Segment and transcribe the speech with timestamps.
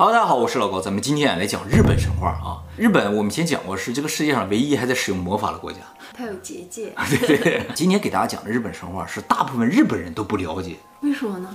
[0.00, 2.62] Hello，大家好，我是老高，咱们今天来讲日本神话啊。
[2.76, 5.78] 日本我们先讲过是这个世界上唯一还在使用魔法的国家，
[6.14, 6.92] 它有结界。
[7.10, 7.66] 对对对。
[7.74, 11.48] 今天给大家讲的日本神话是大部分日本人都不了解，为什么呢？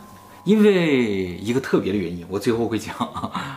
[0.43, 2.93] 因为一个特别的原因，我最后会讲。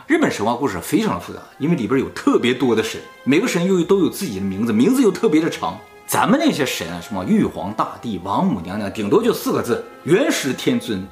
[0.06, 5.76] 日本神话故事非常的复杂，因为里边有特别多的神，每个神又都有自己的名字，名字又特别的长。
[6.06, 11.04] 咱们那些神啊，什么玉皇大帝、王母娘娘，顶多就四个字：元始天尊、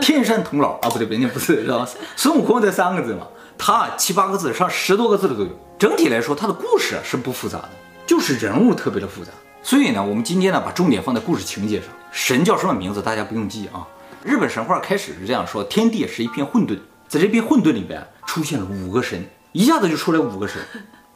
[0.00, 1.88] 天山童姥啊，不对不对，那不是知道吗？
[2.14, 3.26] 孙悟空才三个字嘛，
[3.58, 5.48] 他七八个字，上十多个字的都有。
[5.76, 7.70] 整体来说，他的故事是不复杂的，
[8.06, 9.32] 就是人物特别的复杂。
[9.64, 11.88] 所以呢，我们今天呢，把重点放在故事情节上。
[12.12, 13.84] 神叫什么名字，大家不用记啊。
[14.22, 16.78] 日本神话开始是这样说：天地是一片混沌，
[17.08, 20.62] 在这片混沌里边出现了五个神，一下子就出来五个神。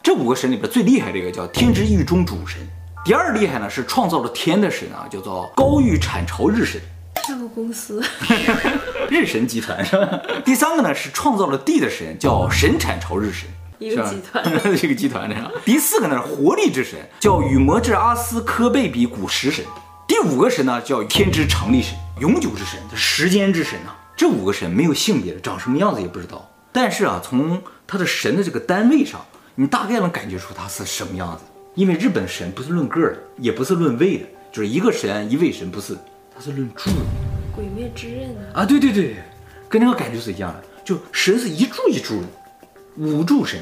[0.02, 2.58] 这五个神里边最厉害的一个叫天之狱中主神。
[3.02, 6.80] 第二厉害呢，是创造了天的神啊，叫做高玉产朝日神，
[7.26, 8.02] 上个公司，
[9.08, 10.20] 日神集团是吧？
[10.44, 14.44] 第三个呢，是创造了地的神，叫神产朝日神，一个集团，
[14.76, 15.50] 一个集团这样。
[15.64, 19.64] 第四个呢，是活力之神，叫羽魔智阿斯科贝比古石神。
[20.06, 23.96] 第五个神呢，叫天之长力神，永久之神，时间之神呐、啊。
[24.14, 26.46] 这五个神没有性别的，长什么样子也不知道。
[26.70, 31.44] 但是啊，从他的神的这个单位上，你大概能感觉出他是什么样子。
[31.74, 35.96] 因为日本神不是论个的，也不是论位的，就是一个神一位神，不是，
[36.34, 36.90] 它是论柱。
[37.54, 39.16] 鬼灭之刃啊，对对对，
[39.68, 42.26] 跟那个感觉是一样的，就神是一柱一柱的，
[42.96, 43.60] 五柱神。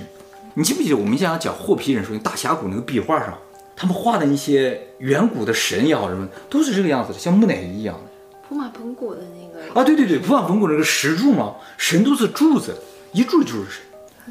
[0.54, 3.36] 你记不记得我们现在讲霍皮人说大峡谷那个壁画上，
[3.76, 8.10] 他们画的一些远古的神也好什么，都是这个样子的，像木乃伊一样的。
[8.48, 12.74] 普马蓬古的那个啊，对对对，普马蓬古那个石柱嘛，神都是柱子，
[13.12, 13.82] 一柱一柱的神。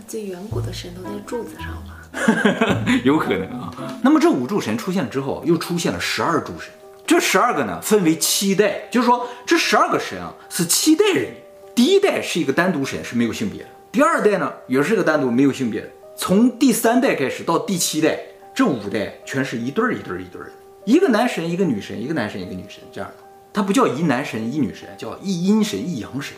[0.08, 1.97] 最远古的神都在柱子上吧？
[3.04, 3.72] 有可能啊。
[4.04, 6.70] 那么这五柱神出现之后，又出现了十二柱神。
[7.06, 11.32] 这十二个呢，分为七代，就是说这十二个神啊是七代人。
[11.74, 13.70] 第一代是一个单独神，是没有性别的。
[13.92, 15.88] 第二代呢，也是个单独没有性别的。
[16.18, 18.20] 从第三代开始到第七代，
[18.54, 20.52] 这五代全是一对儿一对儿一对儿的，
[20.86, 23.24] 一个男神一个女神，一个男神一个女神这样的。
[23.54, 26.36] 它不叫一男神一女神，叫一阴神一阳神。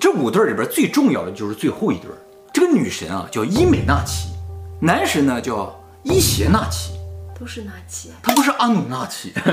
[0.00, 2.18] 这五对儿里边最重要的就是最后一对儿，
[2.52, 4.30] 这个女神啊叫伊美娜奇。
[4.80, 6.90] 男神呢叫伊邪那岐，
[7.38, 9.32] 都是那岐，他不是阿努纳奇。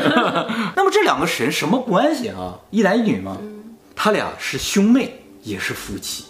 [0.76, 2.60] 那么这两个神什么关系啊？
[2.70, 3.38] 一男一女吗？
[3.40, 3.64] 嗯、
[3.96, 6.26] 他俩是兄妹，也是夫妻，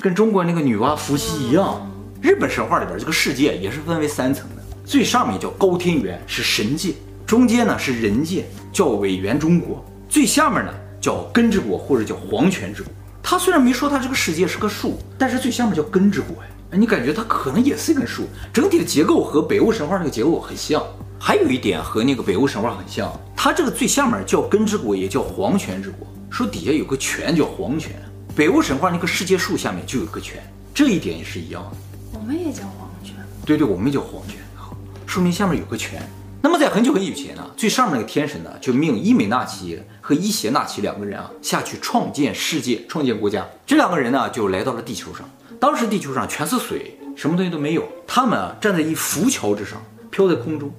[0.00, 1.80] 跟中国那个女娲伏羲一样。
[1.82, 1.90] 嗯、
[2.22, 6.92] 日本神话里边这个世界也是分为三层的，最上面叫高天原，是神界；
[7.26, 12.92] 中间呢是人界，叫尾原中国；最下面呢叫根之国或者叫黄泉之国。
[13.20, 16.50] 他虽然没说他这个世界是棵树，但是最下面叫根之国呀。
[16.76, 20.82] 你感觉它可能也是一根树，整体的结构和北欧神话那个结构很像。
[21.18, 27.92] 还有一点和那个北欧神话很像，它这个最下面叫根之国，也叫黄泉之国，说底下有个泉叫黄泉。
[28.36, 30.42] 北欧神话那个世界树下面就有个泉，
[30.74, 31.76] 这一点也是一样的。
[32.12, 33.14] 我们也叫黄泉。
[33.46, 34.68] 对对，我们也叫黄泉啊，
[35.06, 36.02] 说明下面有个泉。
[36.42, 43.46] 那么在很久很久以前呢，最上面那个天神呢，就命伊美娜奇和伊邪那岐两个人啊下去创建世界、创建国家。
[43.64, 45.26] 这两个人呢，就来到了地球上。
[45.64, 47.88] 当时地球上全是水，什么东西都没有。
[48.06, 50.70] 他们啊站在一浮桥之上，飘在空中，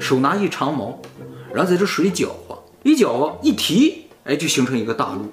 [0.00, 1.00] 手拿一长矛，
[1.54, 5.32] 然后在这水搅和，一搅和一提，哎，就形成一个大陆。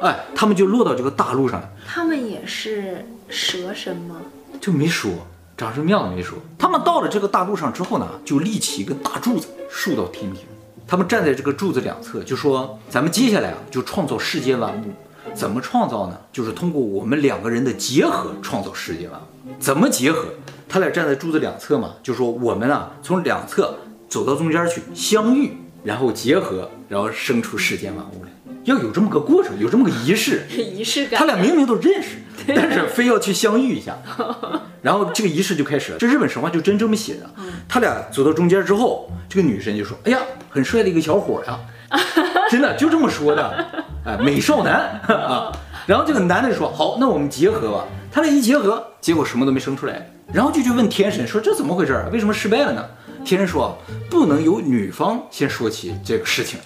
[0.00, 1.70] 哎，他们就落到这个大陆上了。
[1.86, 4.16] 他们也是蛇神吗？
[4.60, 5.12] 就没说，
[5.56, 6.36] 长什么样都没说。
[6.58, 10.42] 他们到了这个大陆上之后呢，就立起一个大柱子，竖到天庭。
[10.84, 14.86] 他们站在这个柱子两侧，就说：“咱们接下来啊，就创造世间万物。”
[15.34, 16.16] 怎么创造呢？
[16.32, 19.50] 就是通过我们两个人的结合创造世界万物。
[19.58, 20.26] 怎么结合？
[20.68, 23.76] 他俩站在柱子两侧嘛，就说我们啊从两侧
[24.08, 28.30] 走到中间去相遇，然后结合，然后生出世间万物来。
[28.64, 31.18] 要有这么个过程，有这么个仪式， 仪式感。
[31.18, 33.98] 他俩明明都认识，但是非要去相遇一下，
[34.80, 35.98] 然后这个仪式就开始了。
[35.98, 37.28] 这日本神话就真这么写的。
[37.68, 41.58] 他俩走到中间之后，这个女神就说：“哎呀，很帅的一个小伙呀。”
[42.48, 43.66] 真的就这么说的，
[44.04, 45.52] 哎，美少男 啊。
[45.86, 50.08] 然后这个男的说：“好，那我们结合吧。”他俩一结合，结果什么都没生出来。
[50.32, 52.04] 然后就去问天神说：“这怎么回事？
[52.12, 52.84] 为什么失败了呢？”
[53.24, 53.76] 天神说
[54.10, 56.58] ：“不能由女方先说起这个事情，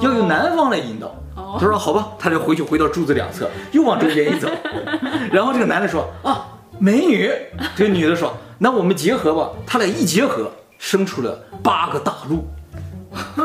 [0.00, 1.14] 要由男方来引导。”
[1.58, 4.48] 他说：“好吧。”他就回去回到柱子两侧，又往中间一走。
[5.32, 6.46] 然后这个男的说：“啊，
[6.78, 7.30] 美女。”
[7.76, 12.46] 这个女的说：“那我们结合吧。”他俩一结合，生出了八个大陆。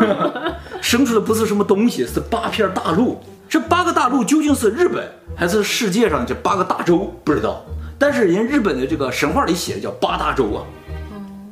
[0.81, 3.21] 生出的不是什么东西，是八片大陆。
[3.51, 5.05] 这八个大陆究竟是日本
[5.35, 7.13] 还是世界上这八个大洲？
[7.25, 7.65] 不知道。
[7.99, 10.63] 但是人日本的这个神话里写的叫八大洲啊。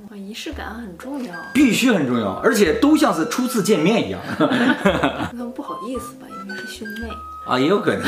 [0.09, 4.21] 嗯，仪式感很重要，必须很重要，而且都像是初次见面一样。
[5.35, 7.09] 那不好意思吧，因为是兄妹。
[7.45, 8.01] 啊，也有可能。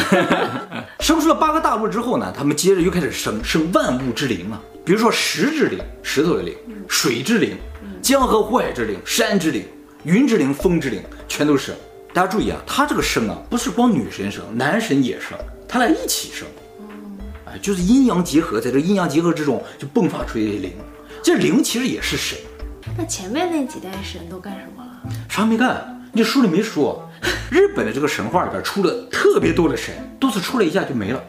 [1.01, 6.55] 生出了八个大陆之后呢，他们接着又开始生生万物之灵啊，比如说石之灵，石头的灵；
[6.87, 7.57] 水之灵，
[8.01, 9.65] 江河湖海之灵；山之灵，
[10.03, 11.73] 云之灵，风之灵，全都是。
[12.13, 16.45] 大家注意啊，他这个生啊，不是光女神生，男神也生，他俩一起生。
[17.45, 20.73] 哎，就是阴阳结合，在这阴阳结合之中就迸发出一些灵。
[21.23, 22.37] 这灵其实也是神。
[22.97, 25.13] 那前面那几代神都干什么了？
[25.29, 26.05] 啥没干？
[26.11, 27.07] 你书里没说。
[27.49, 31.23] 日本的这个神话里边出了特别多的神，都是出来一下就没了，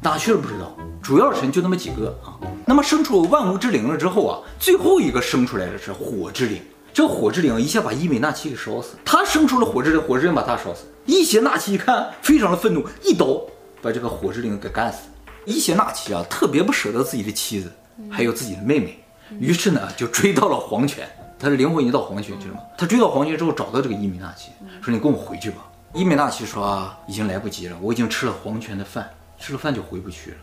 [0.00, 0.76] 哪去了不知道。
[1.02, 2.38] 主要神就那么几个啊。
[2.64, 6.62] 那么生出万物之灵了之后啊，最后一个生出来的是火之灵。
[6.92, 10.84] 这个火之灵一下把伊美娜奇给烧死，他生出了火之灵，火之灵把他烧死。
[11.06, 13.40] 伊邪那岐一看，非常的愤怒，一刀
[13.80, 14.98] 把这个火之灵给干死。
[15.46, 17.72] 伊邪那岐啊，特别不舍得自己的妻子，
[18.10, 19.02] 还有自己的妹妹，
[19.40, 21.08] 于是呢就追到了黄泉。
[21.38, 22.60] 他的灵魂已经到黄泉去了嘛？
[22.78, 24.50] 他追到黄泉之后，找到这个伊美娜奇，
[24.80, 25.56] 说：“你跟我回去吧。”
[25.92, 29.10] 伊美娜奇说：“啊，已经来不及了，我已经吃了黄泉的饭，
[29.40, 30.36] 吃了饭就回不去了。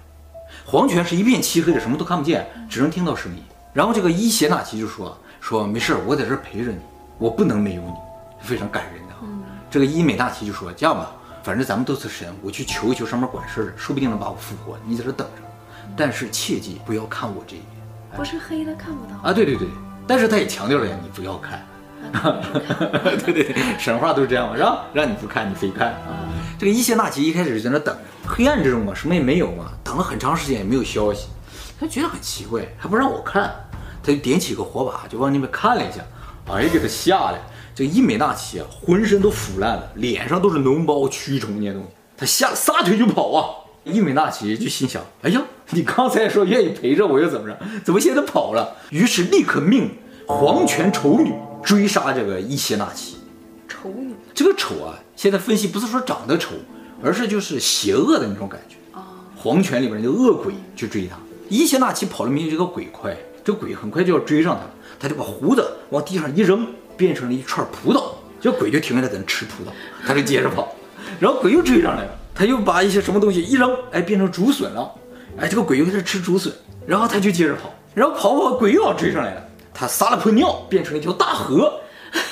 [0.66, 3.42] 黄泉是一片漆黑的，什么都看不见，只能听到声音。”
[3.72, 6.80] 然后这个伊邪那岐就说：“说没事，我在这儿陪着你，
[7.18, 7.94] 我不能没有你，
[8.42, 9.16] 非常感人的。”
[9.70, 11.12] 这个伊美娜奇就说：“这样吧，
[11.44, 14.78] 反正咱们都是神，我去求一求上面管事的，说不定能把我复活。
[14.86, 15.44] 你在这等着，
[15.96, 17.82] 但是切记不要看我这一边。”
[18.18, 19.32] 不是黑的看不到啊？
[19.32, 19.68] 对对对。
[20.08, 21.64] 但是他也强调了呀，你不要看，
[23.24, 26.26] 对对 对，神话都是这样嘛，让让你不看，你非看啊。
[26.58, 31.28] 这个伊谢纳奇一开始就在那等着，黑暗之中嘛，什么也没有嘛，等了很长时间也没有消息，
[31.80, 33.54] 他觉得很奇怪，还不让我看，
[34.04, 36.02] 他就点起个火把，就往那边看了一下，
[36.52, 37.40] 哎，给他吓的，
[37.76, 41.88] 这个伊美娜奇啊，浑身都腐烂了，脸上都是脓包、蛆虫那些东西，
[42.18, 43.66] 他吓得撒腿就跑啊。
[43.86, 45.42] 伊美娜奇就心想，哎呀。
[45.72, 47.56] 你刚才说愿意陪着我又怎么着？
[47.86, 48.76] 怎么现在跑了？
[48.90, 49.92] 于是立刻命
[50.26, 51.32] 黄泉丑女
[51.62, 53.18] 追杀这个伊邪那岐。
[53.68, 56.56] 丑女，这个丑啊，现在分析不是说长得丑，
[57.04, 58.78] 而是就是邪恶的那种感觉。
[58.98, 61.16] 啊，黄泉里边的恶鬼去追他，
[61.50, 63.16] 伊邪那岐跑得比这个鬼快，
[63.50, 69.74] 这鬼很快就要追上他了，他就把胡子往地上一扔，变成了一串葡萄，这鬼就停下来在那吃葡萄，
[70.06, 70.72] 他就接着跑，
[71.20, 74.94] 然后鬼又追上来了，他又把一些什么东西一扔，哎，变成竹笋了。
[75.40, 76.54] 哎，这个鬼又在这吃竹笋，
[76.86, 79.44] 然后他就接着跑，然后跑跑，鬼又要追上来了。
[79.74, 81.74] 他撒了泡尿，变成了一条大河。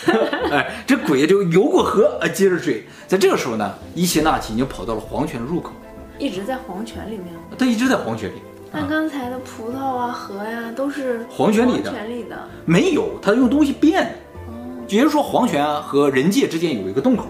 [0.54, 2.86] 哎，这鬼就游过河，哎，接着追。
[3.08, 5.72] 在这个时候呢，伊邪那岐已经跑到了黄泉入口，
[6.20, 7.26] 一直在黄泉里面。
[7.58, 8.36] 他一直在黄泉里。
[8.72, 11.92] 那刚才的葡萄啊、河呀、啊，都是黄泉里的。
[11.92, 14.12] 黄泉里的没有，他用东西变的。
[14.48, 14.54] 哦，
[14.88, 17.26] 比如说黄泉啊和人界之间有一个洞口，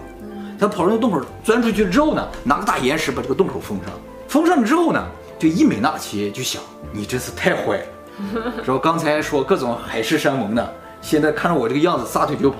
[0.58, 3.94] 他跑到那洞口钻出去之后呢，拿个大岩石把这个洞口封上。
[4.26, 5.06] 封上了之后呢？
[5.38, 6.60] 就伊美娜奇就想，
[6.92, 7.84] 你真是太坏了。
[8.66, 12.56] 说刚才说各种海誓山盟的，现在看着我这个样子撒腿就跑。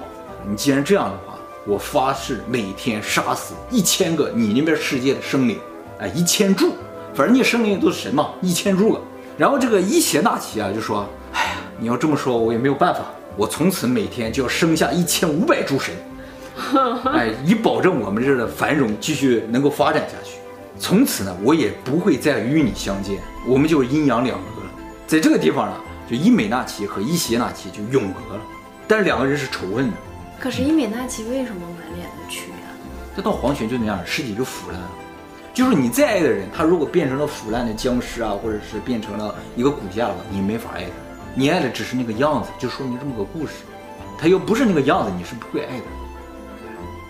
[0.48, 1.36] 你既然这样的话，
[1.66, 5.58] 我发誓每天杀死一千个你那边世界的生灵，
[5.98, 6.72] 哎，一千柱，
[7.18, 9.00] 反正你生灵都是神嘛，一千诸了。
[9.36, 13.00] 然后这个伊邪那岐啊就说，哎呀，你要这么说，我也没有办法，
[13.36, 15.92] 我从此每天就要生下一千五百诸神，
[17.12, 20.36] 哎，以保证我们这儿的繁荣继续能够发展下去。
[20.78, 23.18] 从此呢，我也不会再与你相见，
[23.48, 24.70] 我们就阴阳两隔了。
[25.04, 25.74] 在这个地方呢，
[26.08, 28.40] 就伊美那岐和伊邪那岐就永隔了。
[28.86, 29.96] 但是两个人是仇恨的。
[30.38, 32.70] 可是伊美那岐为什么满脸的蛆呀？
[33.16, 34.90] 这到黄泉就那样，尸体就腐烂了。
[35.58, 40.90] 就是你再爱的人，他如果变成了腐烂的僵尸啊，或者是变成了一个骨架了，你没法爱他。
[41.34, 43.54] 你爱的只是那个样子，就说明这么个故事。
[44.16, 45.84] 他又不是那个样子，你是不会爱的。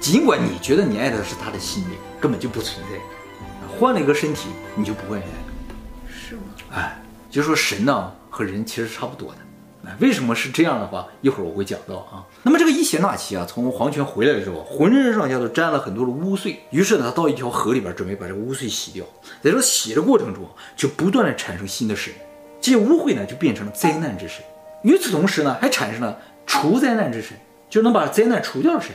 [0.00, 2.98] 尽管你觉得你爱的是他的心灵，根本就不存在。
[3.78, 5.28] 换了一个身体，你就不会爱了，
[6.08, 6.40] 是吗？
[6.74, 9.38] 哎，就说神呢和人其实差不多的。
[10.00, 11.06] 为什么是这样的话？
[11.22, 12.24] 一会儿我会讲到啊。
[12.42, 16.56] 那么这个伊邪那岐啊，从黄泉回来的时候，浑身上下都沾了很多的污秽。
[16.70, 19.04] 于是呢，他到一条河里边，准备把这个污秽洗掉。
[19.42, 20.44] 在这洗的过程中，
[20.76, 22.12] 就不断的产生新的神，
[22.60, 24.44] 这些污秽呢就变成了灾难之神。
[24.82, 27.36] 与此同时呢，还产生了除灾难之神，
[27.70, 28.90] 就能把灾难除掉的神。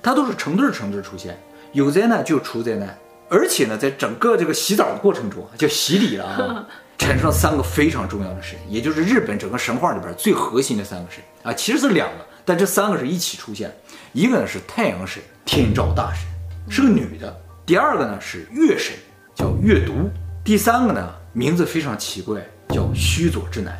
[0.00, 1.36] 它都是成对成对出现，
[1.72, 2.96] 有灾难就除灾难。
[3.28, 6.66] 而且呢，在整个这个洗澡的过程中，叫洗礼了啊，
[6.98, 13.74] 产生了三个非常重要的神，也就是日本整个神话里边最核心的三个神啊，其实是两个，但这三个是一起出现。
[14.12, 16.26] 一个呢是太阳神天照大神，
[16.68, 17.32] 是个女的；
[17.64, 18.94] 第二个呢是月神，
[19.34, 20.10] 叫月读；
[20.44, 22.40] 第三个呢名字非常奇怪，
[22.70, 23.74] 叫须佐之男，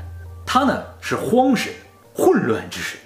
[0.46, 1.72] 他呢是荒神，
[2.14, 2.98] 混乱之神。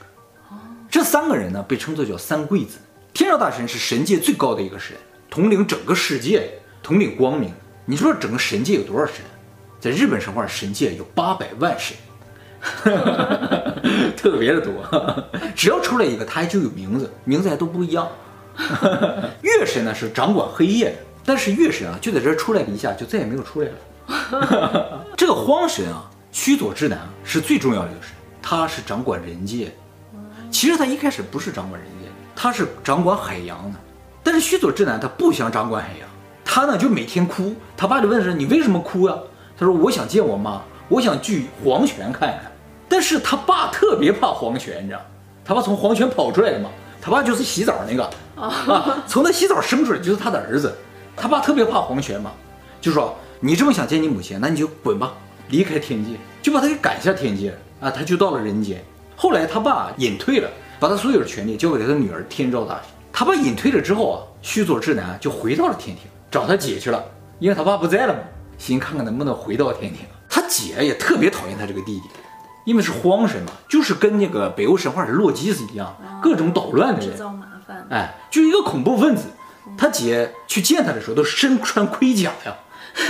[0.91, 2.79] 这三个人呢被称作叫三贵子。
[3.15, 4.95] 天照大神是神界最高的一个神。
[5.31, 6.51] 统领整个世界，
[6.83, 7.51] 统领光明。
[7.87, 9.17] 你说整个神界有多少神？
[9.83, 11.97] 在日本神话，神界有八百万神，
[14.17, 14.73] 特别的多。
[15.57, 18.09] 只要出来一个，他就有名字，名字还都不一样。
[19.43, 25.05] 月神呢是掌管黑夜的，但是月神啊，就在这儿出来了一下，就再也没有出来了。
[25.19, 29.75] 这个荒神啊，须佐之男是最重要的一个神，他是掌管人界。
[30.53, 33.79] 其实他一开始不是掌管人界，他是掌管海洋的。
[34.23, 36.09] 但是须佐之男他不想掌管海洋，
[36.45, 37.57] 他呢就每天哭。
[37.77, 39.19] 他爸就问说：“你为什么哭呀、啊？”
[39.63, 42.51] 他说：“我想见我妈，我想去黄泉看看。”
[42.89, 45.01] 但是他爸特别怕黄泉，你知道？
[45.45, 46.69] 他爸从黄泉跑出来的嘛。
[47.01, 50.77] 他爸就是洗澡那个啊，从他洗澡生出来就是他的儿子。
[51.17, 52.33] 他爸特别怕黄泉嘛，
[52.81, 55.13] 就说：“你这么想见你母亲，那你就滚吧，
[55.49, 58.83] 离开天界，就把他给赶下天界啊。”他就到了人间。
[59.15, 60.51] 后来他爸隐退了，
[60.81, 62.85] 把他所有的权利交给了他女儿天照大神。
[63.13, 67.05] 他爸隐退了之后啊，须佐之男就回到了天庭找他姐去了，
[67.39, 68.21] 因为他爸不在了嘛，
[68.63, 70.07] 心看看能不能回到天庭。
[70.29, 72.09] 他姐也特别讨厌他这个弟弟，
[72.65, 77.87] 因为是荒神嘛，就是跟那个北欧神话的洛基斯一样，各种捣乱的人，制造麻烦。
[77.91, 79.25] 哎，就一个恐怖分子。
[79.77, 82.57] 他姐去见他的时候都身穿盔甲呀，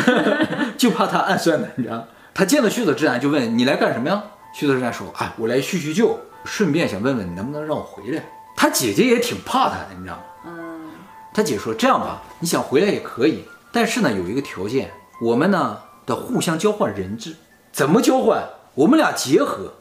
[0.77, 2.07] 就怕他暗算的，你知道？
[2.35, 4.23] 他见到须佐之男就问：“你来干什么呀？”
[4.55, 8.23] 须佐之男说：“哎，我来叙叙旧，顺便想问问你能不能让我回来。”
[8.57, 10.23] 他姐姐也挺怕他的，你知道吗？
[10.47, 10.91] 嗯。
[11.35, 14.91] 他姐说：“这样吧，你想回来也可以，但是呢，有一个条件，
[15.21, 17.37] 我们呢得互相交换人质。
[17.73, 18.43] 怎么交换？
[18.75, 19.73] 我们俩结合，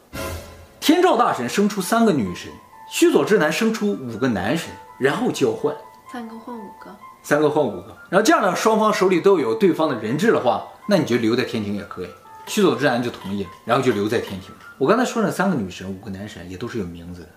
[0.79, 2.51] 天照大神生出三个女神，
[2.89, 4.69] 须佐之男生出五个男神，
[4.99, 5.73] 然后交换，
[6.11, 7.95] 三个换五个，三个换五个。
[8.09, 12.09] 然后这样呢，双方手里都有对方的人质的话，那你就留在天庭也可以。”
[12.47, 14.53] 须佐之男就同意了，然后就留在天庭。
[14.77, 17.29] 我刚才说那三个女神，五个男神也都是有名字的。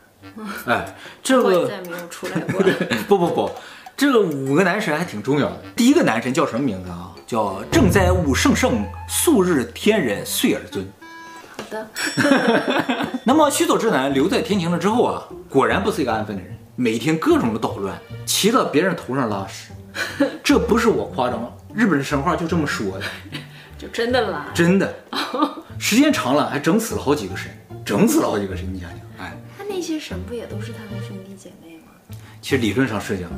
[0.73, 2.61] 哎，这个再没有出来过。
[3.07, 3.51] 不 不不，
[3.97, 5.63] 这五个男神还挺重要的。
[5.77, 7.13] 第一个男神叫什么名字啊？
[7.27, 10.87] 叫正在武圣圣，素日天人岁尔尊。
[11.57, 11.89] 好的。
[13.25, 17.97] 那么须佐之男留在天庭了之后啊，果然不是一个安分的人，每天各种的捣乱，
[18.27, 19.73] 骑到别人头上拉屎。
[20.43, 23.05] 这不是我夸张，日本的神话就这么说的。
[23.79, 24.47] 就真的拉？
[24.53, 24.95] 真的。
[25.79, 27.51] 时间长了还整死了好几个神，
[27.85, 28.99] 整死了好几个神，你想想。
[29.19, 32.17] 哎，他那些神不也都是他的兄弟姐妹吗？
[32.43, 33.31] 其实理论上是这样，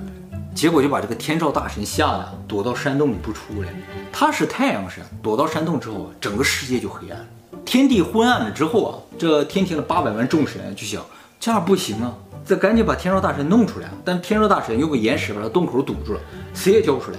[0.57, 3.69] 结果就把这个天照大神吓得躲到山洞里不出来。
[4.11, 7.27] 他是太阳神，躲到山洞之后，整个世界就黑暗了，
[7.67, 11.05] 天地昏暗了之后啊，这天庭的八百万众神就想
[11.39, 13.91] 这样不行啊，这赶紧把天照大神弄出来。
[14.03, 16.21] 但天照大神用个岩石把他洞口堵住了，
[16.55, 17.19] 谁也交不出来。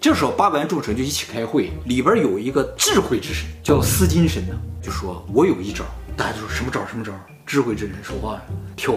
[0.00, 5.84] 这时候八百万众神就一起开会，里边有一个智慧之神叫司金神呢，就说我有一招。
[6.16, 6.80] 大家就说什么招？
[6.86, 7.12] 什么招？
[7.44, 8.42] 智慧之神说话呀，
[8.74, 8.94] 跳。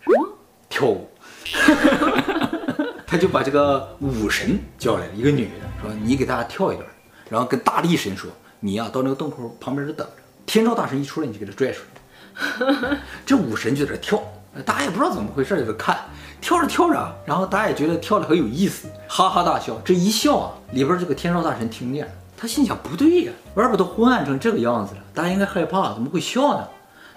[0.00, 0.28] 什么？
[0.70, 1.06] 跳舞。
[3.06, 6.88] 他就把这个武神叫来了，一个女的，说你给大家跳一段，
[7.28, 8.30] 然后跟大力神说，
[8.60, 10.12] 你呀、到那个洞口旁边就等着，
[10.46, 12.98] 天照大神一出来你就给他拽出来。
[13.26, 14.22] 这武神就在这跳，
[14.64, 15.98] 大家也不知道怎么回事，就在看，
[16.40, 19.78] 跳着跳着，然后大家也觉得跳的很有意思，哈哈大笑。
[19.84, 22.12] 这一笑啊，里边这个天照大神听见了。
[22.34, 26.66] 他心想不对呀，外边都昏暗成这个样子了，大家应该害怕，怎么会笑呢？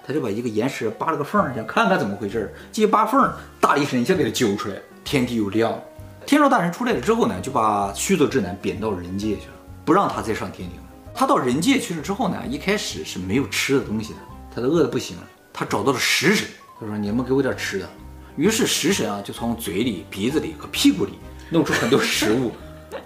[0.06, 2.54] 他就把一个岩石扒了个缝，想看看怎么回事。
[2.72, 3.28] 这一扒缝，
[3.60, 5.82] 大力神一下给他揪出来，天地又亮了。
[6.24, 10.78] 天照大神出来了之后呢，就把须佐之男贬到人界去了，不让他再上天庭。
[11.12, 14.18] 他到人界去了之后呢，一开始是没有吃的东西的，
[14.54, 15.22] 他都饿得不行了。
[15.52, 16.46] 他找到了食神，
[16.78, 17.88] 他说：“你们给我点吃的。”
[18.36, 21.12] 于是食神啊，就从嘴里、鼻子里和屁股里
[21.50, 22.52] 弄出很多食物。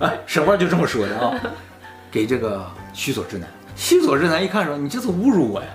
[0.01, 1.41] 哎，神话就这么说的啊。
[2.11, 5.69] 给这个须佐之男，须佐之男一看说：“你这是侮辱我呀！”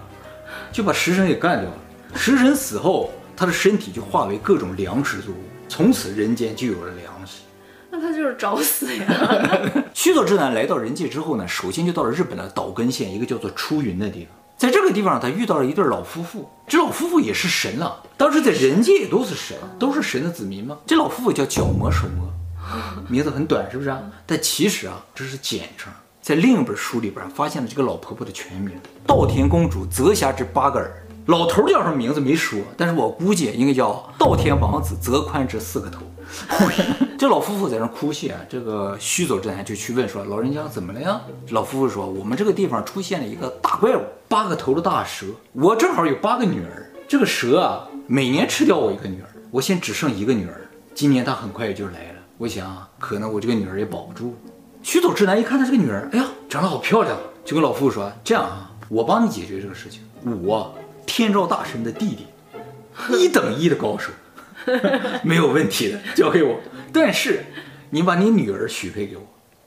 [0.76, 1.78] 就把食神给干掉了。
[2.16, 5.38] 食神死后，他的身体就化为各种粮食作物，
[5.70, 7.44] 从此人间就有了粮食。
[7.90, 9.06] 那他就是找死呀！
[9.96, 14.36] 须佐之男来到人界之后呢，首先就到了日本的岛根县一个叫做出云的地方。
[14.58, 16.50] 在这个地方，他遇到了一对老夫妇。
[16.68, 20.78] 这老夫妇也是神了，当时在人界也都是神，都是神的子民嘛。
[20.86, 22.30] 这老夫妇叫角磨手磨，
[23.08, 24.02] 名字很短，是不是啊？
[24.26, 25.94] 但其实啊，这是简称。
[26.26, 28.74] 在另一本书里边发现了这个老婆婆的全名：
[29.06, 31.06] 稻田公主泽霞之八个儿。
[31.28, 36.02] 老头叫什么名字没说，但是我估计应该叫稻田王子泽宽之四个头。
[37.16, 45.28] 这老夫妇在那哭泣啊，这个须佐之男就去问说：“老人家怎么了呀？”老夫妇说：“我们这个地方出现了一个大怪物，八个头的大蛇。
[45.54, 50.68] 我正好有八个女儿，这个蛇啊，每年吃掉我一个女儿，我现在只剩一个女儿。
[50.96, 54.34] 今年她很快也就来了，我想可能我这个女儿也保不住。”
[54.86, 60.02] 须佐之男一看她是个女儿，哎呀，长得好漂亮，就跟老夫妇说：“这样啊，我帮你解决这个事情。
[60.44, 60.76] 我
[61.08, 62.28] 天照大神的弟弟，
[63.18, 64.12] 一等一的高手，
[65.26, 66.60] 没有问题的，交给我。
[66.94, 67.46] 但是
[67.90, 69.24] 你把你女儿许配给我。”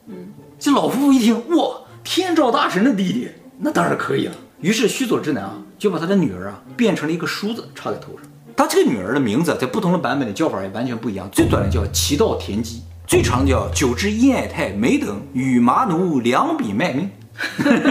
[0.06, 4.34] 嗯，这老夫妇一听，哇，天照大神的弟弟，那当然可以了。
[4.60, 8.22] 于是须佐之男啊，就把他的女儿啊变成了一个梳子插在头上。
[8.56, 12.82] 他这个女儿的名字在不同的版本的叫法也完全不一样，最短的叫齐道田姬。
[13.08, 17.10] 最长叫久之燕爱泰，每等与麻奴两笔卖命。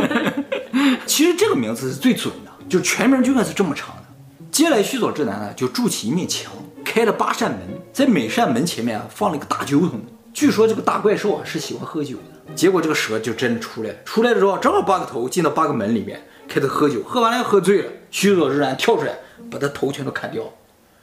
[1.08, 4.04] 其实这个名字是最准的，就全名就应该是这么长的。
[4.52, 6.54] 接下来须佐之男呢，就筑起一面墙，
[6.86, 10.00] 开了八扇门，在每扇门前面啊放了一个大酒桶。
[10.36, 12.54] 据说这个大怪兽啊是喜欢喝酒的。
[12.54, 19.18] 结果这个蛇就真的出来了，出来的时候正好八个头进到八个门里面，开始喝酒，喝完了喝醉了，须佐之男跳出来
[19.50, 20.44] 把他头全都砍掉。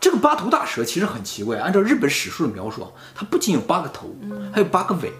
[0.04, 4.14] 这个八头大蛇其实很奇怪，按照日本史书的描述，它不仅有八个头，
[4.52, 5.10] 还有八个尾，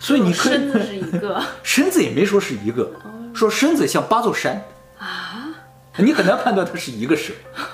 [0.00, 2.90] 所以你可以身子是一个， 身子也没说是一个，
[3.32, 4.60] 说身子像八座山
[4.98, 5.54] 啊。
[5.98, 7.32] 你很难判断它是一个蛇，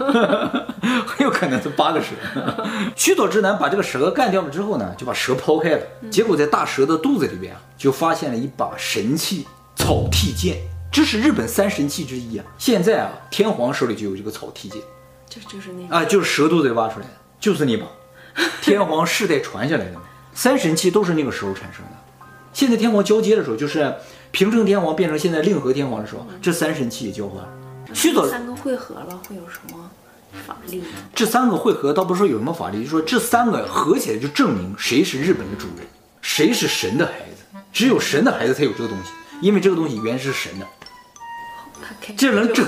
[1.06, 2.08] 很有可能是八个蛇。
[2.94, 5.80] 须佐之男把这个蛇干掉了之后呢，就把蛇抛开了。
[6.10, 9.46] 结果在大蛇的肚子里边啊，就发现了一把神器
[9.76, 10.58] 草剃剑，
[10.92, 12.44] 这是日本三神器之一啊。
[12.58, 14.82] 现在啊，天皇手里就有这个草剃剑，
[15.34, 17.86] 就就是那啊，就是蛇肚子里挖出来的，就是那把，
[18.62, 19.96] 天皇世代传下来的。
[20.32, 21.90] 三神器都是那个时候产生的。
[22.52, 23.92] 现在天皇交接的时候，就是
[24.30, 27.48] 平成天皇变成现在令和天皇的时候，这三神器也交换了。
[27.92, 29.90] 须佐三个汇合了会有什么
[30.46, 30.82] 法力？
[31.14, 35.86] 这三个汇合倒不是说有什么法力，就是说这三个合起来就证明谁是日本的主人，
[36.20, 37.58] 谁是神的孩子。
[37.72, 39.10] 只有神的孩子才有这个东西，
[39.40, 40.66] 因为这个东西原是神的。
[42.16, 42.64] 这能证。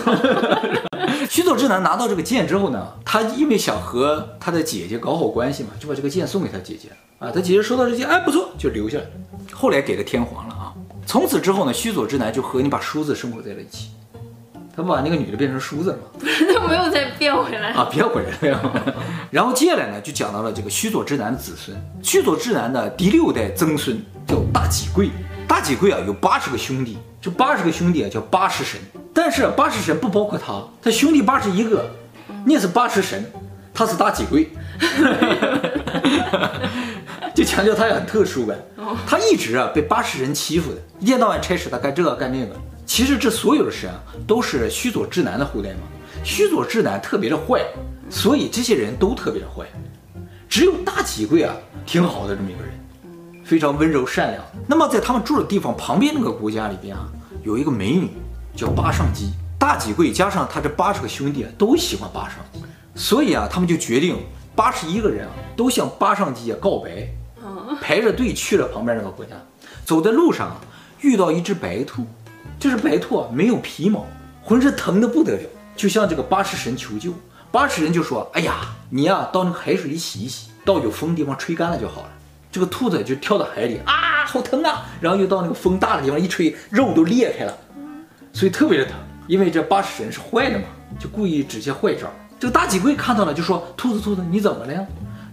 [1.29, 7.31] 须佐之男拿到这个剑之后呢，他因为想和他的姐姐搞好关系嘛，就把这个剑送给他姐姐啊。
[7.31, 9.05] 他姐姐收到这剑，哎，不错，就留下来。
[9.53, 10.73] 后来给了天皇了啊。
[11.07, 13.91] 从此之后呢，须佐之男就和你把梳子生活在了一起。
[14.77, 16.03] 他不把那个女的变成梳子了吗？
[16.19, 18.95] 不是，他没有再变回来啊，变回来了。
[19.33, 25.09] 然后接下来呢，就讲到了这个须佐之男的子孙，须佐之男的第六代曾孙叫大己贵。
[25.49, 28.81] 大己贵啊，有八十个兄弟，这八十个兄弟啊叫八十神。
[29.13, 31.91] 但是八十神不包括他，他兄弟八十一个，
[32.45, 33.29] 你是八十神，
[33.75, 34.49] 他是大几贵，
[37.35, 38.57] 就强调他也很特殊呗。
[39.09, 42.55] 他一直啊被八十人欺负的，一天到晚差使他干这个干那个。
[42.87, 45.81] 其实这所有的神啊，都是须佐之男的后代嘛。
[46.23, 47.61] 须佐之男特别的坏，
[48.09, 49.67] 所以这些人都特别的坏。
[50.49, 51.53] 只有大几贵啊，
[51.85, 52.73] 挺好的这么一个人，
[53.45, 54.45] 非常温柔善良。
[54.69, 57.09] 那么在他们住的地方旁边那个国家里边啊，
[57.47, 58.11] 有一个美女
[58.57, 59.31] 叫八上姬。
[59.57, 62.61] 大几贵加上他这八十个兄弟啊，都喜欢八上姬，
[62.97, 64.19] 所以啊，他们就决定
[64.57, 67.09] 八十一个人啊，都向八上姬啊告白，
[67.81, 69.31] 排着队去了旁边那个国家。
[69.85, 70.57] 走在路上啊，
[71.03, 72.05] 遇到一只白兔。
[72.59, 74.05] 这只白兔啊，没有皮毛，
[74.43, 77.13] 浑身疼得不得了，就向这个八十神求救。
[77.53, 82.09] 八十神就说：“哎呀，你呀，到那个海水里洗一洗，到有风的地方吹干了就好了。”
[82.57, 84.87] 这个兔子就跳到海里啊，好疼啊！
[84.99, 87.55] 然后又到那个风大的地方一吹，肉都裂开了，
[88.33, 88.95] 所以特别的疼。
[89.27, 90.65] 因为这八十神是坏的嘛，
[90.99, 92.11] 就故意指些坏招。
[92.41, 94.87] 这个大脊贵看到了，就说：“兔子，兔子，你怎么了呀？”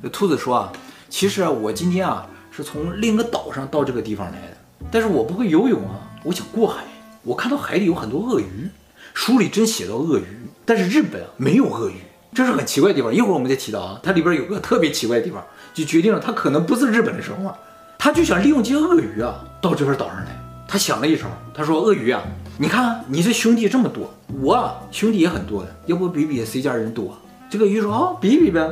[0.04, 0.74] 这兔子说：“啊，
[1.08, 4.58] 其实啊，我今天啊是从另一个岛上到这个地方来的，
[4.92, 6.84] 但是我不会游泳啊，我想过海。”
[7.24, 8.70] 我看到海里有很多鳄鱼，
[9.14, 10.26] 书里真写到鳄鱼，
[10.66, 12.02] 但是日本啊没有鳄鱼，
[12.34, 13.16] 这是很奇怪的地方。
[13.16, 15.42] 一会儿我们再提到啊，它里边有个特别奇怪的地方，
[15.74, 17.56] 就决定了它可能不是日本的神话。
[17.98, 20.40] 他就想利用这些鳄鱼啊到这边岛上来。
[20.68, 22.22] 他想了一招，他说：“鳄鱼啊，
[22.58, 27.16] 你看你这兄弟这么多，我兄弟也很多的，要不比比谁家人多？”
[27.50, 28.68] 这个鱼说：“啊，比比呗。”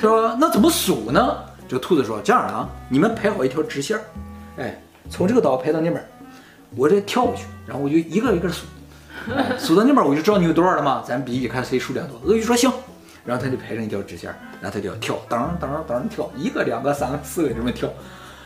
[0.00, 1.36] 他说：“那怎么数呢？”
[1.68, 4.00] 这个兔子说：“这样啊，你们排好一条直线，
[4.56, 6.02] 哎，从这个岛排到那边。”
[6.74, 8.64] 我这跳过去，然后我就一个一个数，
[9.58, 11.02] 数到那边我就知道你有多少了嘛。
[11.06, 12.18] 咱比比看谁数量多。
[12.24, 12.70] 鳄鱼说行，
[13.26, 17.92] 然后他就排成一条直线，然后他就要跳，噔噔噔跳，一个两个三个四个这么跳，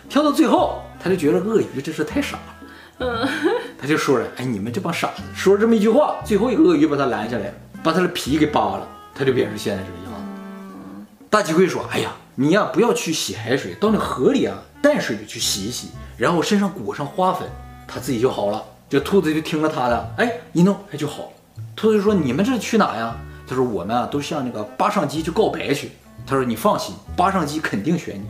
[0.08, 2.54] 跳到最后他就觉得鳄鱼真是太傻了，
[2.98, 3.28] 嗯，
[3.78, 11.06] 他就说了，哎，你们这帮傻子，说了这么一句话，最后一个鳄鱼把他拦下来，把他的皮给扒了，他就变成现在这个样子。
[11.28, 17.46] 大己贵说，哎呀，你呀不要去洗海水，到那河里啊淡水里去洗一洗，然后身上裹上花粉。
[17.86, 21.28] 他自己就好了，这兔子就听了他的，哎，一弄哎就好了。
[21.74, 23.16] 兔子就说：“你们这是去哪呀？”
[23.50, 25.90] 他说：“我们啊都向那个八上姬去告白去。”
[26.24, 28.24] 他说：“你放心，八上姬肯定选你。”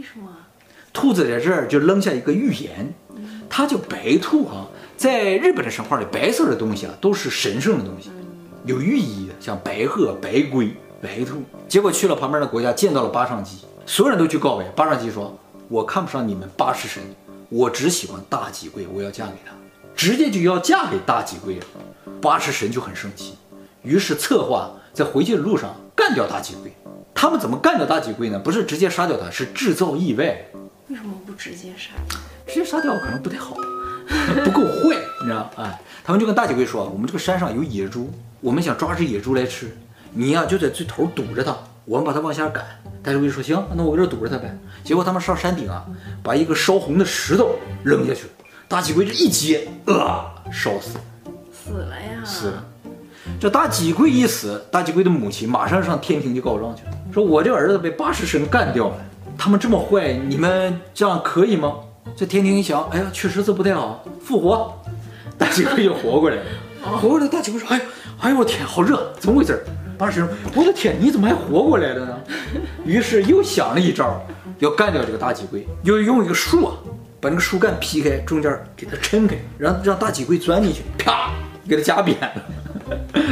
[0.00, 0.28] 为什么？
[0.92, 2.94] 兔子在这儿就扔下一个预言，
[3.48, 8.12] 它叫白兔啊，在日本的神话里，白色的东西啊都是神圣的东西，
[8.64, 11.42] 有寓意的，像白鹤、白龟、白兔。
[11.68, 14.64] 结果去了旁边的国家，见到了八上姬，所有人都去告白。
[14.76, 15.36] 八上姬说
[15.68, 17.02] ：“我看不上你们八十神。”
[17.50, 19.52] 我只喜欢大吉贵，我要嫁给他，
[19.96, 21.64] 直接就要嫁给大吉贵了。
[22.22, 23.34] 八十神就很生气，
[23.82, 26.72] 于是策划在回去的路上干掉大己贵。
[27.14, 28.38] 他们怎么干掉大己贵呢？
[28.38, 30.24] 不是直接杀掉他，是制造意外。
[30.88, 31.90] 为什么不直接杀？
[32.46, 33.54] 直接杀掉可能不太好，
[34.44, 35.50] 不够坏，你知道？
[35.56, 39.76] 哎，他们就跟大己贵说：“我们这个山上有野猪，我们想抓只野猪来吃，
[40.12, 42.64] 你呀、啊、就在最头堵着它，我们把它往下赶，
[43.02, 44.58] 大吉贵说行，那我在这堵着他呗。
[44.82, 45.84] 结果他们上山顶啊，
[46.22, 48.24] 把一个烧红的石头扔下去，
[48.66, 50.98] 大吉贵这一接，啊，烧死，
[51.52, 52.24] 死了呀！
[52.24, 52.64] 死了。
[53.38, 58.94] 这大几贵一死，大几贵的母亲马上上天庭去告状去了，说我这儿子被八十神干掉了，
[59.36, 61.74] 他们这么坏，你们这样可以吗？
[62.16, 64.74] 这天庭一想，哎呀，确实是不太好，复活，
[65.38, 66.42] 大几贵又活过来了。
[66.98, 67.80] 活过来，大几贵说，哎，
[68.20, 69.62] 哎呦我天，好热，怎么回事？
[69.98, 72.16] 八十神，我的天，你怎么还活过来了呢？
[72.86, 74.18] 于是又想了一招，
[74.58, 76.74] 要干掉这个大几贵，又用一个树啊，
[77.20, 81.30] 把那个树干劈开，中间给它撑开，然后让大几贵钻进去，啪，
[81.68, 82.42] 给它夹扁了，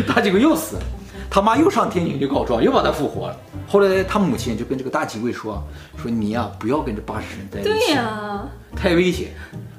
[0.06, 0.82] 大吉贵又死了。
[1.30, 3.36] 他妈又上天庭去告状，又把他复活了。
[3.66, 5.62] 后来他母亲就跟这个大吉贵说
[6.00, 9.28] ：“说你呀、啊，不要跟这八十神在一起，对呀、啊，太危险，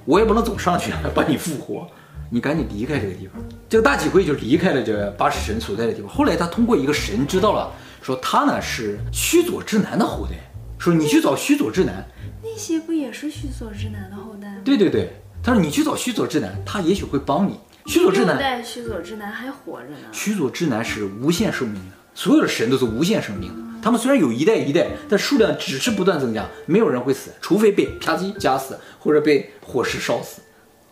[0.06, 1.88] 我也不能总上去把你复活，
[2.30, 6.10] 你赶紧离开这个地方。”这个大吉贵就离开了这八十神所在的地方。
[6.10, 10.36] 后来他通过一个神知道了，说他呢是须佐之男的后代，
[10.78, 12.06] 说你去找须佐之男，
[12.44, 14.58] 那些不也是须佐之男的后代吗？
[14.64, 17.60] 对对对，他说你去找须佐之男，他也许会帮你。
[17.90, 19.96] 须佐之男，代须佐之男还活着呢。
[20.12, 23.82] 须佐之男是无限寿命的，所有的神都是无限寿命的。
[23.82, 30.42] 他们虽然有一代一代，但数量只是不断增加，没有人会死，除非被啪叽夹死或者被火石烧死。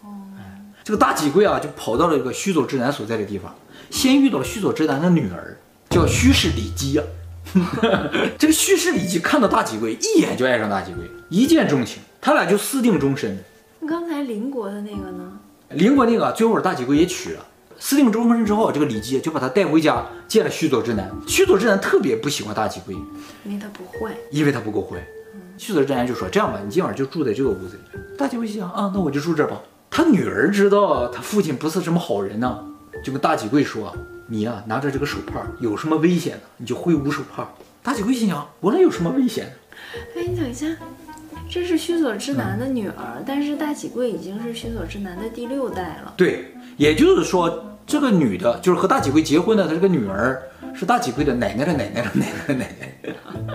[0.02, 0.10] 哦，
[0.84, 3.54] 这个大吉贵啊，就跑到了一个须佐之男所在的地方，
[3.92, 5.56] 先遇到了须佐之男的女儿，
[5.92, 7.06] 叫须氏里姬啊。
[8.40, 13.38] 这个须氏里姬看到大吉贵，一眼就爱上大吉贵，一见钟情，他俩就私定终身。
[13.88, 15.40] 刚才邻国的那个呢？
[15.70, 17.46] 邻国那个最后大吉贵也娶了，
[17.78, 21.12] 私定终身之后，这个李姬就把他带回家见了须佐之男。
[21.28, 22.96] 须佐之男特别不喜欢大吉贵，
[23.44, 24.98] 因为他不坏，因为他不够坏。
[25.58, 29.60] 须佐之男就说：“这样吧，你今晚就住在这个屋子里。”大吉贵想啊，那我就住这儿吧。
[29.90, 32.64] 他女儿知道他父亲不是什么好人呢，
[33.04, 33.96] 就跟大吉贵说
[34.30, 37.50] ：“你呀、啊，拿着这个手帕，有什么危险呢，你就挥舞手帕。”
[37.84, 39.52] 大吉贵心想：“我能有什么危险呢？”
[40.16, 40.68] 哎，你等一下。
[41.50, 46.14] 这是须佐之男的女儿，嗯、但是大喜贵已经是须佐之男的第六代了。
[46.18, 50.42] 对，也就是说，这个女的，就是和大喜贵结婚的，她这个女儿
[50.74, 53.14] 是大喜贵的奶奶的奶奶的奶奶的奶奶，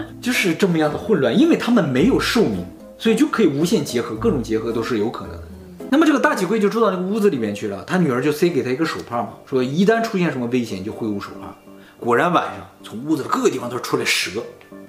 [0.20, 1.38] 就是这么样的混乱。
[1.38, 2.64] 因为他们没有寿命，
[2.98, 5.42] 所以就可以无限结合，各种结合都是有可能的。
[5.90, 11.55] 那么这个大喜贵就住到那个屋子里面去了，他女儿就塞给他一个手帕嘛，说一旦出现什么危险，就挥舞手帕。
[12.00, 14.42] 果然晚上从屋子的各个地方都出来蛇，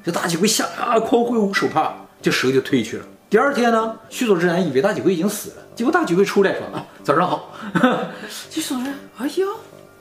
[0.03, 1.93] 这大喜贵吓啊，狂挥舞手帕。
[2.23, 3.05] 这蛇就退去了。
[3.29, 7.51] 第二天呢，须佐之男以为大酒鬼已经死了，结果大酒鬼出来说：“啊，早上好。
[8.49, 9.45] ”须佐之男，哎呀，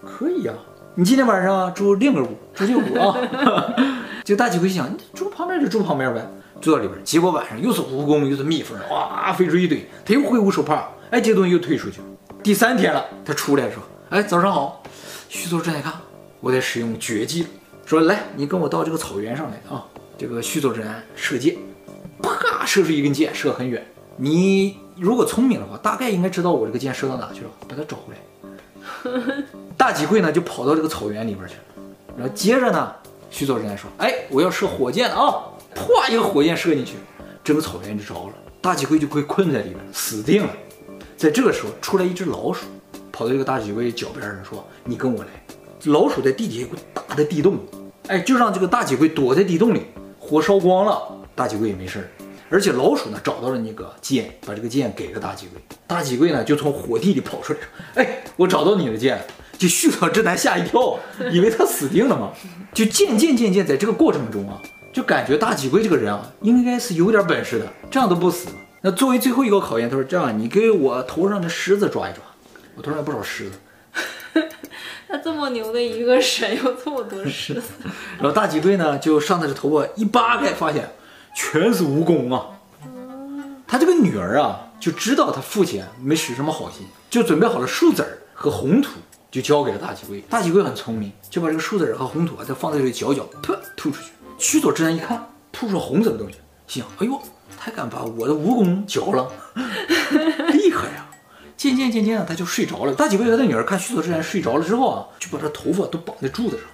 [0.07, 0.63] 可以呀、啊，
[0.95, 3.75] 你今天晚上住另一个屋，住这个屋啊。
[4.23, 6.25] 就大酒鬼想，你住旁边就住旁边呗，
[6.61, 6.97] 住到里边。
[7.03, 9.85] 结果晚上又是蜈蚣，又是蜜蜂，哇，飞出一堆。
[10.05, 12.07] 他又挥舞手帕，哎，这东西又退出去了。
[12.41, 14.81] 第三天了，他出来说：“哎，早上好。”
[15.29, 15.93] 须佐之男看，
[16.39, 17.49] 我在使用绝技了，
[17.85, 19.85] 说：“来，你跟我到这个草原上来啊。”
[20.19, 21.57] 这个须佐之男射箭。
[22.23, 22.65] 啪！
[22.65, 23.85] 射出一根箭，射很远。
[24.17, 29.43] 你如果聪明的话，大概应该知道我这个箭射到哪去了，把它找回来。
[29.77, 31.61] 大吉贵呢，就跑到这个草原里边去了。
[32.17, 32.93] 然后接着呢，
[33.31, 35.43] 徐佐之男说：“哎，我要射火箭啊！”
[35.75, 36.95] 啪，一个火箭射进去，
[37.43, 38.35] 整个草原就着了。
[38.61, 40.51] 大吉贵就被困在里边，死定了。
[41.17, 42.67] 在这个时候，出来一只老鼠，
[43.11, 45.29] 跑到这个大吉贵脚边上说：“你跟我来。”
[45.87, 47.59] 老鼠在地底下有个大的地洞，
[48.07, 49.83] 哎，就让这个大吉贵躲在地洞里，
[50.19, 51.03] 火烧光了。
[51.35, 52.07] 大吉贵也没事儿，
[52.53, 55.61] 而且老鼠呢找到了那个剑，把这个剑给了大吉贵。
[55.87, 59.19] 大吉贵呢就从火地里跑出来说：“哎，我找到你的剑。”
[59.57, 60.99] 就须佐之男吓一跳，
[61.31, 62.33] 以为他死定了嘛。
[62.75, 64.61] 就渐渐渐渐在这个过程中啊，
[64.93, 68.49] 就感觉大吉贵这个人啊应该是有点本事的，这样都不死。
[68.81, 72.23] 那作为最后一个考验，他说：“这样，你给我头上的虱子抓一抓。”
[72.77, 73.59] 我头上有不少虱子。
[75.09, 77.62] 他这么牛的一个神，有这么多虱子。
[78.19, 80.91] 然后大吉贵呢就上他的头发一扒开，发现。
[81.35, 82.47] 全是蜈蚣啊！
[83.66, 88.90] 他这个女儿啊，就知道他父亲没使什么好心，就准备好了树籽儿和红土，
[89.31, 90.23] 就交给了大吉贵。
[90.29, 94.11] 大吉贵很聪明，就把这个树籽儿和红土啊，再放在这里搅搅，噗，吐出去。
[94.38, 97.21] 须佐之男一看，吐出红色的东西，心想：哎呦，
[97.59, 99.31] 他敢把我的蜈蚣嚼了，
[100.53, 101.09] 厉害呀！
[101.57, 102.92] 渐渐渐渐的，他就睡着了。
[102.92, 106.66] 大吉贵和他女儿看须佐之男睡着了之后啊，就把他头发都绑在柱子上。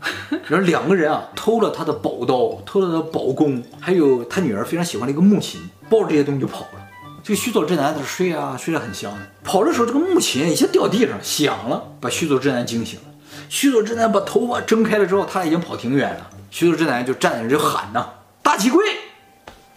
[0.46, 6.86] 然后两个人啊，偷了他的宝刀，偷了他的宝弓，还有他女儿非常喜欢的一个木琴，抱着这些东西就跑了。
[7.22, 9.12] 这个须佐之男在睡啊，睡得很香。
[9.42, 13.06] 跑的时候，这个木琴一下掉地上响了，把须佐之男惊醒了。
[13.48, 16.30] 须佐之男把头发睁开了之后，他已经跑挺远了。
[16.50, 18.06] 须佐之男就站在那就喊呐
[18.42, 18.84] ：“大吉贵，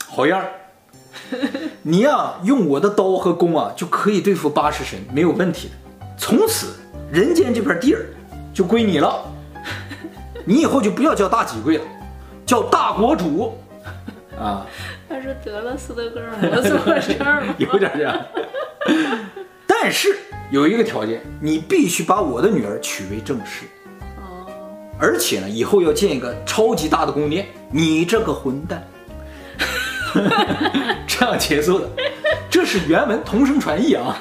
[0.07, 0.51] 好样儿！
[1.81, 5.73] 你呀、用我的刀和弓啊，就可以对付八十神，没有问题的。
[6.17, 6.67] 从此
[7.11, 8.05] 人间这片地儿
[8.53, 9.25] 就归你了。”
[10.45, 11.83] 你以后就不要叫大几贵了，
[12.45, 13.57] 叫大国主，
[14.39, 14.65] 啊，
[15.09, 17.43] 他是得了斯德哥尔摩综合症吗？
[17.57, 18.19] 有点这样。
[19.67, 20.15] 但是
[20.49, 23.65] 有一个条件，你必须把我的女儿娶为正室。
[24.17, 24.45] 哦，
[24.99, 27.47] 而且呢，以后要建一个超级大的宫殿。
[27.71, 28.85] 你这个混蛋，
[31.07, 31.87] 这样结束的，
[32.49, 34.17] 这是原文同声传译啊。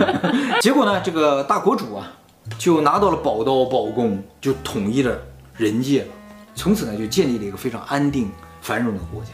[0.60, 2.12] 结果呢，这个大国主啊，
[2.58, 5.16] 就拿到了宝刀宝弓，就统一了
[5.58, 6.08] 人界了。
[6.54, 8.30] 从此呢，就建立了一个非常安定
[8.62, 9.32] 繁荣的国家。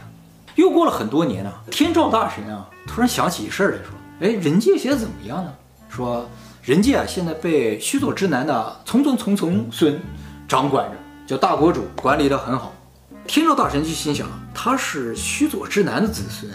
[0.56, 5.52] 又过了很多年呢，天照大神啊，突然想起一事儿来说：“哎，人界现在怎么样呢？
[5.88, 6.28] 说
[6.62, 10.00] 人界啊，现在被须佐之男的从从从从孙
[10.48, 12.74] 掌管着，叫大国主，管理得很好。”
[13.26, 16.52] 天照大神就心想，他是须佐之男的子孙，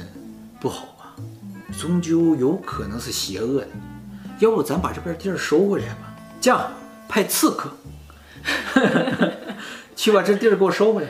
[0.60, 1.16] 不好吧？
[1.80, 3.68] 终究有可能是邪恶的。
[4.40, 6.16] 要不咱把这片地儿收回来吧？
[6.40, 6.72] 这样
[7.08, 7.72] 派刺客
[10.00, 11.10] 去把这地儿给我收回来。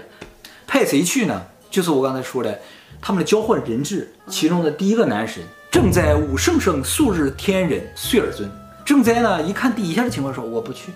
[0.66, 1.40] 派谁去呢？
[1.70, 2.60] 就是我刚才说的，
[3.00, 8.50] 他们的交换人质其中的第一个男神正在武圣圣素日天人岁尔尊。
[8.84, 10.92] 正在呢一看底下的情况说我不去。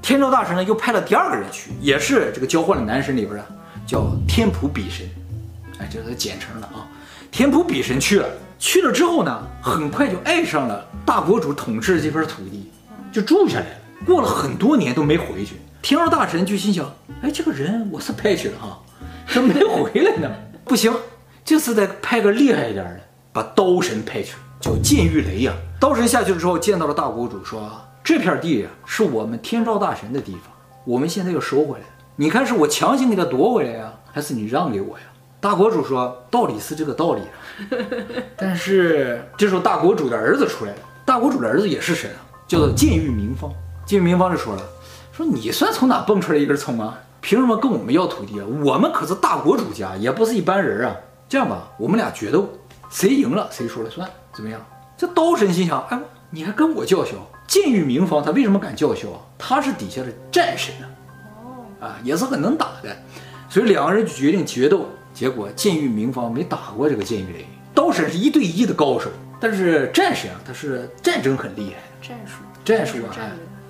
[0.00, 3.44] 天照大神呢又派了第二个人去，也是这个交换的男神里边啊。
[3.86, 5.06] 叫天普比神，
[5.78, 6.88] 哎，这是简称了啊。
[7.30, 8.26] 天普比神去了，
[8.58, 12.70] 去了之后呢，很快就爱上了大国主统治这片土地，
[13.12, 13.76] 就住下来了。
[14.06, 18.80] 过了很多年都没回去，天照大神就心想：哎，这个人我是派去了啊，
[19.28, 20.30] 怎么没回来呢？
[20.64, 20.90] 不行，
[21.44, 23.00] 这次得派个厉害一点的，
[23.34, 25.52] 把刀神派去了，叫剑玉雷呀。
[25.78, 27.70] 刀神下去了之后，见到了大国主，说：
[28.02, 30.44] 这片地呀，是我们天照大神的地方，
[30.86, 31.84] 我们现在要收回来。
[32.16, 35.04] 你看是我强行给他夺回来呀，还是你让给我呀？
[35.38, 37.20] 大国主说道理是这个道理，
[38.38, 43.52] 但是这时候大国主的儿子出来了，大国主的儿子也是神啊，叫做剑玉明方。
[43.84, 44.62] 剑玉明方就说了，
[45.16, 46.98] 说你算从哪蹦出来一根葱啊？
[47.20, 48.46] 凭什么跟我们要土地啊？
[48.64, 50.96] 我们可是大国主家，也不是一般人啊。
[51.28, 52.48] 这样吧，我们俩决斗，
[52.90, 54.60] 谁赢了谁说了算，怎么样？
[54.96, 56.00] 这刀神心想，哎，
[56.30, 57.12] 你还跟我叫嚣？
[57.46, 59.20] 剑玉明方他为什么敢叫嚣啊？
[59.38, 61.86] 他是底下的战神啊。
[61.86, 62.96] 啊，也是很能打的，
[63.48, 64.84] 所以两个人就决定决斗。
[65.12, 73.14] 结果剑玉明方没打过这个剑玉雷，刀神是一对一的高手，但是战神啊，他是战争很厉害，战术，战术啊。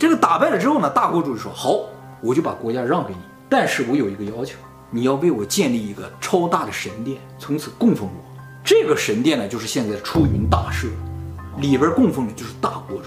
[0.04, 1.80] 这个打败了之后呢，大国主就说：“好，
[2.20, 4.58] 我就把国家让给你，但是我有一个要求，
[4.90, 8.38] 你要为我建立一个超大的神殿，从此供奉我。
[8.62, 10.88] 这个神殿呢，就是现在出云大社，
[11.56, 13.04] 里边供奉的就是大国主。”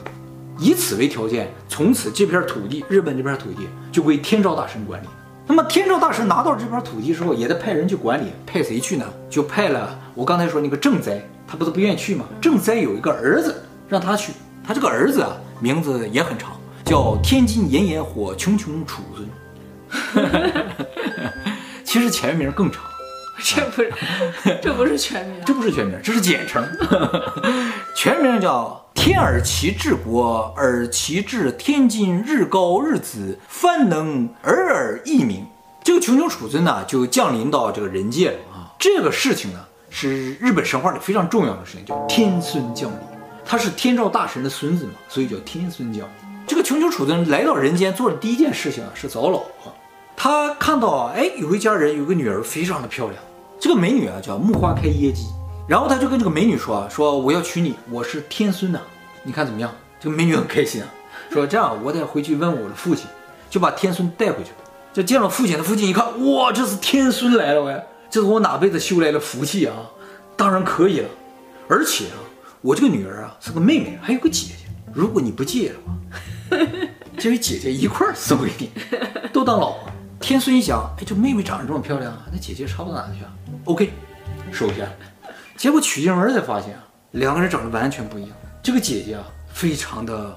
[0.58, 5.06] 以此为条件，从此这片土地，日本这片土地就归天照大神管理。
[5.46, 8.32] 那么天照大神拿到这片土地之后，也得派人去管理。
[8.48, 9.06] 派谁去呢？
[9.30, 12.26] 就派了我刚才说那个正哉，他不是不愿意去吗？
[12.42, 13.54] 正哉有一个儿子，
[13.88, 14.34] 让他去。
[14.66, 16.54] 他这个儿子啊，名字也很长，
[16.88, 19.30] 叫天津炎炎火琼琼楚尊。
[21.84, 22.82] 其实前名更长。
[23.44, 23.94] 这不是，
[24.62, 26.66] 这不是全名，这不是全名，这是简称。
[27.94, 35.46] 全名叫天耳其治国，耳其治天津日高日子，藩能尔尔义名。
[35.84, 38.72] 这个琼琼楚尊呢，就降临到这个人界了啊。
[38.80, 42.98] 这个事情呢，是日本神话里非常重要的事情，叫天孙降临。
[43.46, 46.27] 他是天照大神的孙子嘛，所以叫天孙降临。
[46.48, 49.76] 这个琼琼杵尊来到人间做的第一件事情啊，是找老婆。
[50.16, 53.22] 他看到啊，哎，有一家人有个女儿非常的漂亮。
[53.60, 55.28] 这个美女啊叫木花开耶姬，
[55.68, 58.80] 然后他就跟这个美女说：“说我要娶你，我是天孙呐，
[59.24, 60.88] 你看怎么样？”这个美女很开心啊，
[61.30, 63.06] 说：“这样我得回去问我的父亲，
[63.50, 64.58] 就把天孙带回去了。”
[64.94, 69.76] 就见了父亲，的父亲一看，哇，这是天孙来了喂，这是我哪辈子修来的福气啊，
[70.38, 71.10] 当然可以了。
[71.68, 72.18] 而且啊，
[72.62, 75.94] 我这个女儿啊是个妹妹，还有个姐姐，如果你不介意的话，
[77.18, 78.72] 这位姐姐一块儿送给你，
[79.34, 79.90] 都当老婆。
[80.20, 83.32] 天孙一想，哎，这妹妹长得这么漂亮，那姐姐差不到哪去啊
[83.66, 83.92] ？OK，
[84.52, 84.88] 收下。
[85.56, 88.32] 结果取进门才发现啊，两个人长得完全不一样。
[88.64, 90.36] 这个姐姐啊，非常的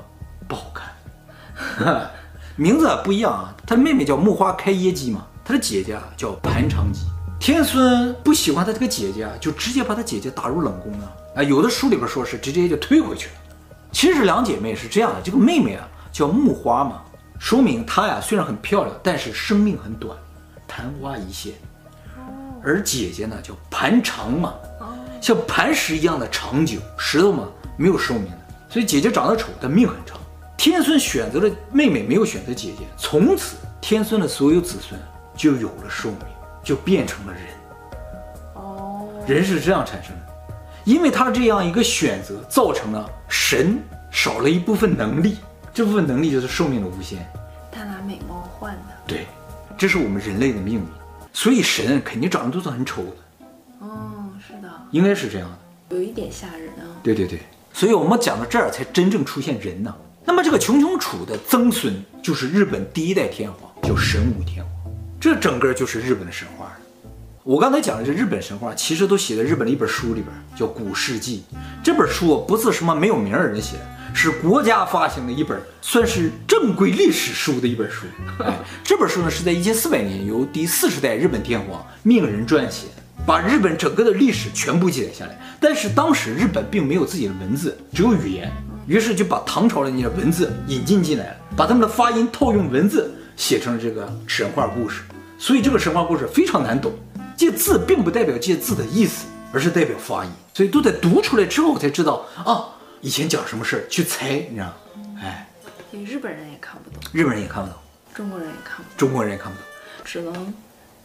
[0.48, 2.10] 不好看，
[2.56, 3.54] 名字不一样啊。
[3.66, 7.00] 她妹妹叫木花开耶姬嘛，她的姐姐啊叫盘长姬。
[7.38, 11.16] 天孙不喜欢他这个姐姐啊，就直接把他姐姐打入冷宫了。
[11.36, 13.32] 啊，有的书里边说是直接就推回去了。
[13.90, 17.02] 其实两姐妹是这样的，这个妹妹啊叫木花嘛。
[17.38, 20.16] 说明她呀虽然很漂亮，但是生命很短，
[20.68, 21.54] 昙花一现。
[22.62, 24.52] 而姐姐呢叫盘长嘛，
[25.20, 30.18] 像磐石一样的长久，石头嘛没有寿命的，所以姐姐长得丑，但命很长。
[30.58, 35.00] 天孙选择了妹妹，没有选择姐姐，从此天孙的所有子孙
[35.34, 36.18] 就有了寿命，
[36.62, 37.42] 就变成了人。
[38.56, 45.38] 哦，人是这样产生的，因为他这样一个选择，造成了神少了一部分能力。
[45.72, 47.26] 这部分能力就是寿命的无限，
[47.70, 48.96] 他拿美貌换的。
[49.06, 49.26] 对，
[49.78, 50.82] 这是我们人类的命运。
[51.32, 55.96] 所以神肯定长得都是很丑的，哦，是的，应该是这样的。
[55.96, 56.90] 有一点吓人啊。
[57.04, 57.38] 对对对，
[57.72, 59.94] 所以我们讲到这儿才真正出现人呢。
[60.24, 64.92] 那么这个穷穷楚的曾孙就是日本第一代天皇，叫神武天皇。
[65.20, 66.72] 这整个就是日本的神话。
[67.42, 71.44] 我刚才讲的这日本神话，其实都写在日本的一本书里边，叫《古世纪》。
[71.82, 78.06] 这本书不是什么没有名的人写的，是国家发行的一本，算是正规历史书的一本书。
[78.44, 82.88] 哎，这本书呢是在一千四百年由第四十代日本天皇命人撰写，
[83.26, 85.38] 把日本整个的历史全部记载下来。
[85.60, 88.50] 但是当时日本并没有自己的文字，只有语言，
[88.86, 95.02] 于是就把唐朝的那些文字引进进来了，把他们的发音套用文字写成了这个神话故事。
[95.38, 96.92] 所以这个神话故事非常难懂。
[97.36, 102.68] 这字并不代表这字的意思，而是代表发音，所以都得读出来之后才知道啊，
[103.00, 104.74] 以前讲什么事儿，去猜，你知道？
[105.22, 105.48] 哎，
[105.92, 107.78] 日本人也看不懂，日本人也看不懂，
[108.14, 109.66] 中国人也看不懂，中国人也看不懂，
[110.04, 110.54] 只能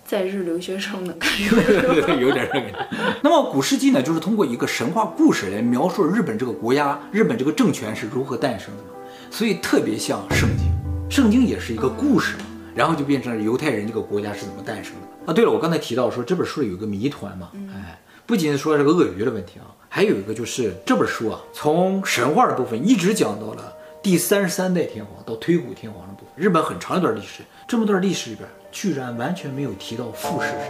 [0.06, 2.88] 在日留学生能看懂， 有点那个。
[3.24, 8.90] 那么古世纪呢，就是通过一个神话故事来描述日本这个国家、日本这个政权是如何诞生的嘛，
[9.32, 10.70] 所以特别像圣经，
[11.10, 12.44] 圣经也是一个故事嘛，
[12.76, 15.32] 然后就变成了犹太人这个国家是怎么诞生的。
[15.32, 30.68] 啊，对了，我刚才提到说这本书里有一个谜团嘛，哎，不仅说这个鳄鱼的问题啊，还有一个就是这本书啊，从神话的部分一直讲到了第三十三代天皇到推古天皇的部分，日本很长一段历史，这么段历史里边居然完全没有提到富士山，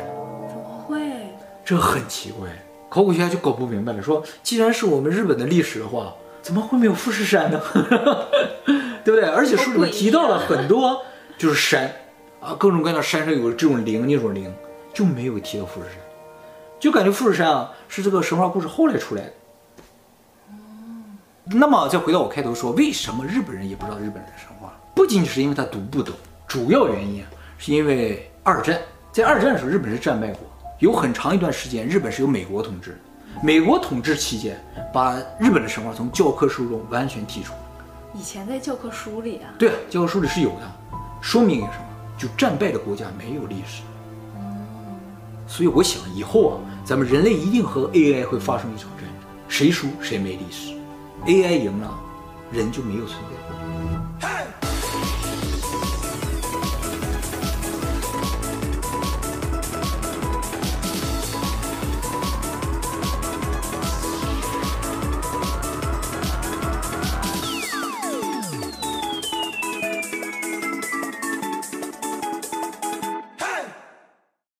[0.49, 0.99] 怎么会？
[1.63, 2.49] 这很奇怪，
[2.89, 7.61] 考古学家就搞不明白了，说既然是我们日本的历史的话，怎么会没有富士山呢？
[9.03, 9.23] 对不对？
[9.23, 11.01] 而且书里面提到了很多
[11.37, 11.91] 就是山。
[12.41, 14.53] 啊，各种各样的山上有这种灵，那种灵
[14.93, 15.97] 就没有提到富士山，
[16.79, 19.33] 就感觉富士山啊是这个神话故事后来出来的。
[21.45, 24.73] 那么再回到我开头说，为什么日本人也不知道日本人的神话？
[24.95, 26.15] 不仅仅是因为他读不懂，
[26.47, 28.79] 主要原因啊是因为二战，
[29.11, 30.39] 在二战的时候日本是战败国，
[30.79, 32.99] 有很长一段时间日本是由美国统治，
[33.43, 34.59] 美国统治期间
[34.91, 37.53] 把日本的神话从教科书中完全剔除。
[38.13, 39.53] 以前在教科书里啊？
[39.59, 40.71] 对啊，教科书里是有的，
[41.21, 41.85] 说明有什么？
[42.17, 43.83] 就战败的国家没有历史，
[45.47, 50.73] 所以我想以后啊，咱们人类一定和 AI 会发生一场战争，谁输谁没历史
[51.25, 51.93] ，AI 赢了，
[52.51, 53.29] 人就没有存在。
[53.47, 54.54] 过。